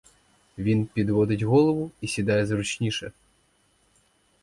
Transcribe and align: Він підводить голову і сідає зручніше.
Він 0.57 0.85
підводить 0.85 1.41
голову 1.41 1.91
і 2.01 2.07
сідає 2.07 2.45
зручніше. 2.45 3.11